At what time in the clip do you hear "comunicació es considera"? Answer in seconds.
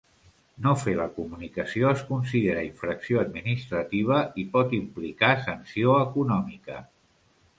1.17-2.63